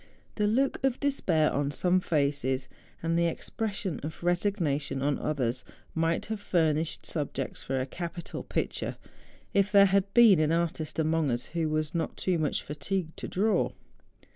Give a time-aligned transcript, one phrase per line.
[0.33, 2.67] The look of despair on some faces,
[3.03, 7.85] and the ex¬ pression of resignation on others, might have fur¬ nished subjects for a
[7.85, 8.97] capital picture,
[9.53, 13.27] if there had been an artist among us who was not too much fatigued to
[13.27, 13.73] draw.